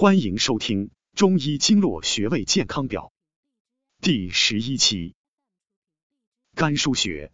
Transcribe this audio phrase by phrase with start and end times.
[0.00, 3.12] 欢迎收听《中医经络穴位健康表》
[4.04, 5.16] 第十一期。
[6.54, 7.32] 肝腧穴，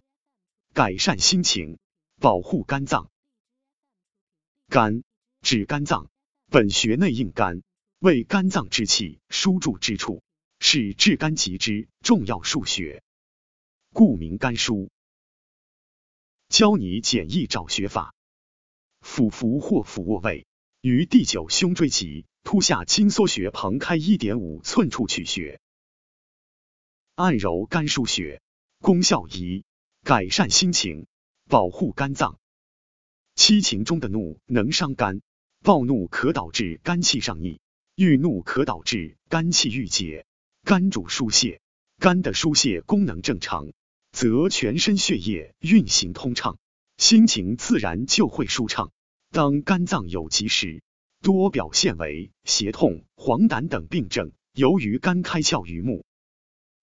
[0.72, 1.78] 改善心情，
[2.20, 3.10] 保护肝脏。
[4.68, 5.04] 肝
[5.42, 6.08] 指肝脏，
[6.48, 7.62] 本穴内应肝，
[7.98, 10.22] 为肝脏之气输注之处，
[10.58, 13.02] 是治肝疾之重要腧穴，
[13.92, 14.88] 故名肝腧。
[16.48, 18.14] 教你简易找穴法：
[19.02, 20.46] 俯伏或俯卧位，
[20.80, 22.24] 于第九胸椎棘。
[22.44, 25.60] 突下筋缩穴旁开一点五寸处取穴，
[27.14, 28.42] 按揉肝腧穴，
[28.80, 29.64] 功效一：
[30.04, 31.06] 改善心情，
[31.48, 32.38] 保护肝脏。
[33.34, 35.22] 七情中的怒能伤肝，
[35.62, 37.60] 暴怒可导致肝气上逆，
[37.96, 40.26] 郁怒可导致肝气郁结。
[40.64, 41.62] 肝主疏泄，
[41.98, 43.72] 肝的疏泄功能正常，
[44.12, 46.58] 则全身血液运行通畅，
[46.98, 48.92] 心情自然就会舒畅。
[49.30, 50.82] 当肝脏有疾时，
[51.24, 54.32] 多表现为胁痛、黄疸等病症。
[54.52, 56.04] 由于肝开窍于目，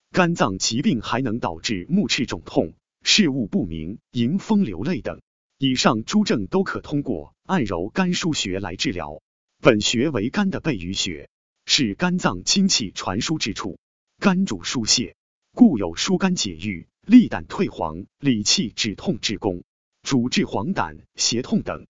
[0.09, 5.22] 肝脏疾病还能导致目赤肿痛、视物不明、迎风流泪等。
[5.59, 9.22] 以上诸症都可通过按揉肝腧穴来治疗。
[9.61, 11.30] 本穴为肝的背俞穴，
[11.67, 13.78] 是肝脏精气传输之处。
[14.17, 15.16] 肝主疏泄，
[15.53, 19.64] 故有疏肝解郁、利胆退黄、理气止痛之功，
[20.02, 21.86] 主治黄疸、胁痛等。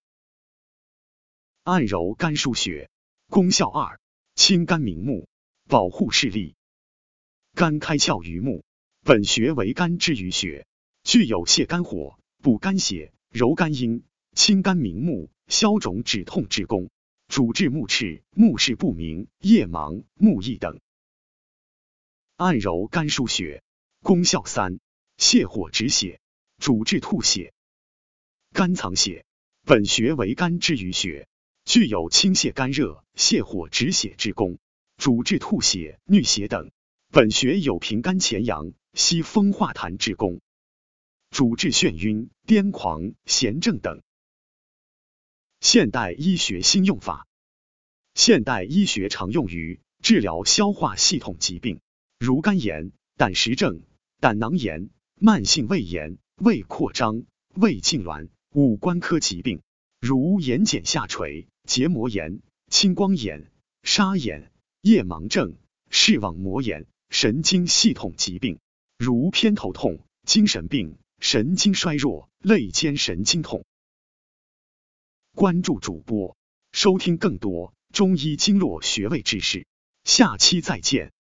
[1.63, 2.89] 按揉肝腧穴，
[3.29, 3.99] 功效二：
[4.33, 5.27] 清肝明目，
[5.67, 6.55] 保护视力。
[7.53, 8.63] 肝开窍于目，
[9.03, 10.65] 本穴为肝之俞穴，
[11.03, 16.89] 具有泻肝火、补肝血、柔肝阴、清肝明目、消肿止痛之功，
[17.27, 20.79] 主治目赤、目视不明、夜盲、目翳等。
[22.37, 23.61] 按揉肝腧穴，
[24.01, 24.79] 功效三：
[25.15, 26.19] 泻火止血，
[26.57, 27.53] 主治吐血。
[28.51, 29.27] 肝藏血，
[29.63, 31.27] 本穴为肝之俞穴。
[31.71, 34.59] 具有清泻肝热、泻火止血之功，
[34.97, 36.69] 主治吐血、衄血等。
[37.13, 40.41] 本穴有平肝潜阳、息风化痰之功，
[41.29, 44.01] 主治眩晕、癫狂、痫症等。
[45.61, 47.25] 现代医学新用法，
[48.15, 51.79] 现代医学常用于治疗消化系统疾病，
[52.19, 53.81] 如肝炎、胆石症、
[54.19, 57.23] 胆囊炎、慢性胃炎、胃扩张、
[57.55, 59.61] 胃痉挛、五官科疾病，
[60.01, 61.47] 如眼睑下垂。
[61.67, 63.49] 结膜炎、青光眼、
[63.83, 64.51] 沙眼、
[64.81, 65.55] 夜盲症、
[65.89, 68.59] 视网膜炎、神经系统疾病，
[68.97, 73.63] 如偏头痛、精神病、神经衰弱、肋间神经痛。
[75.33, 76.35] 关注主播，
[76.71, 79.67] 收听更多中医经络穴位知识。
[80.03, 81.13] 下期再见。